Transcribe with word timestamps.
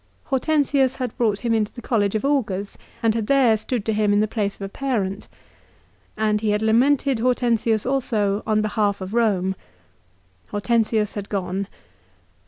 Hor 0.23 0.39
tensius 0.39 0.95
had 0.95 1.15
brought 1.15 1.41
him 1.45 1.53
into 1.53 1.71
the 1.71 1.79
college 1.83 2.15
of 2.15 2.25
Augurs, 2.25 2.75
and 3.03 3.13
had 3.13 3.27
there 3.27 3.55
stood 3.55 3.85
to 3.85 3.93
him 3.93 4.11
in 4.11 4.19
the 4.19 4.27
place 4.27 4.55
of 4.55 4.63
a 4.63 4.67
parent. 4.67 5.27
And 6.17 6.41
he 6.41 6.49
had 6.49 6.63
lamented 6.63 7.19
Hortensius 7.19 7.85
also 7.85 8.41
on 8.47 8.63
behalf 8.63 8.99
of 9.01 9.11
Eome. 9.11 9.53
Hortensius 10.47 11.13
had 11.13 11.29
gone. 11.29 11.67